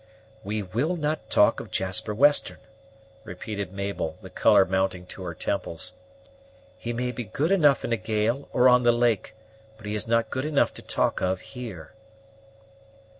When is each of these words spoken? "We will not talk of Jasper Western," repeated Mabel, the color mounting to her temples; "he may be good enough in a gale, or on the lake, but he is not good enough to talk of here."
"We 0.43 0.63
will 0.63 0.95
not 0.97 1.29
talk 1.29 1.59
of 1.59 1.69
Jasper 1.69 2.11
Western," 2.15 2.57
repeated 3.23 3.71
Mabel, 3.71 4.17
the 4.23 4.31
color 4.31 4.65
mounting 4.65 5.05
to 5.05 5.21
her 5.21 5.35
temples; 5.35 5.93
"he 6.79 6.91
may 6.91 7.11
be 7.11 7.23
good 7.25 7.51
enough 7.51 7.85
in 7.85 7.93
a 7.93 7.97
gale, 7.97 8.49
or 8.51 8.67
on 8.67 8.81
the 8.81 8.91
lake, 8.93 9.35
but 9.77 9.85
he 9.85 9.93
is 9.93 10.07
not 10.07 10.31
good 10.31 10.43
enough 10.45 10.73
to 10.73 10.81
talk 10.81 11.21
of 11.21 11.41
here." 11.53 11.93